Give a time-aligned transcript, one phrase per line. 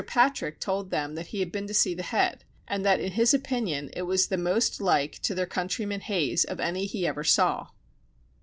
[0.07, 3.35] Patrick told them that he had been to see the head, and that in his
[3.35, 7.67] opinion it was the most like to their countryman Hayes of any he ever saw.